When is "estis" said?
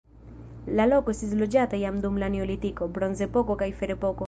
1.17-1.35